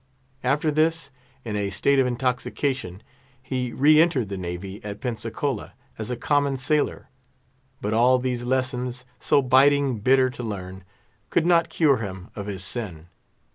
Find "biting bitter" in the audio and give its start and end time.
9.43-10.31